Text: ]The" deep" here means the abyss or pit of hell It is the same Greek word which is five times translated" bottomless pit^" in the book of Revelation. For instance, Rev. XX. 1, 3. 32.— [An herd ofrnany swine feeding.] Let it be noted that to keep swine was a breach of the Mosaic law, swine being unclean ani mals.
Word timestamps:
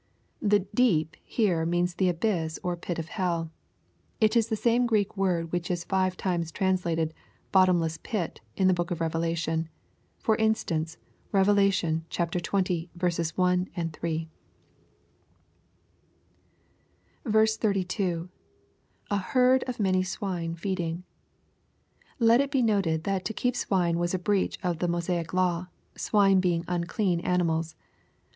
]The" 0.51 0.57
deep" 0.73 1.15
here 1.23 1.63
means 1.63 1.93
the 1.93 2.09
abyss 2.09 2.57
or 2.63 2.75
pit 2.75 2.97
of 2.97 3.09
hell 3.09 3.51
It 4.19 4.35
is 4.35 4.47
the 4.47 4.55
same 4.55 4.87
Greek 4.87 5.15
word 5.15 5.51
which 5.51 5.69
is 5.69 5.83
five 5.83 6.17
times 6.17 6.51
translated" 6.51 7.13
bottomless 7.51 7.99
pit^" 7.99 8.39
in 8.57 8.67
the 8.67 8.73
book 8.73 8.89
of 8.89 8.99
Revelation. 8.99 9.69
For 10.17 10.35
instance, 10.37 10.97
Rev. 11.31 11.45
XX. 11.49 12.07
1, 13.27 13.91
3. 13.91 14.29
32.— 17.27 18.29
[An 19.11 19.19
herd 19.19 19.63
ofrnany 19.67 20.03
swine 20.03 20.55
feeding.] 20.55 21.03
Let 22.17 22.41
it 22.41 22.49
be 22.49 22.63
noted 22.63 23.03
that 23.03 23.23
to 23.25 23.33
keep 23.35 23.55
swine 23.55 23.99
was 23.99 24.15
a 24.15 24.17
breach 24.17 24.57
of 24.63 24.79
the 24.79 24.87
Mosaic 24.87 25.31
law, 25.31 25.67
swine 25.95 26.39
being 26.39 26.65
unclean 26.67 27.19
ani 27.19 27.43
mals. 27.43 27.75